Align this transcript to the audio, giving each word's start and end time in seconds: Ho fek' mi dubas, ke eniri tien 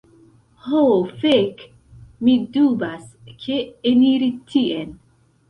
Ho 0.67 0.79
fek' 1.23 1.61
mi 2.23 2.35
dubas, 2.57 3.05
ke 3.45 3.61
eniri 3.93 4.33
tien 4.51 4.99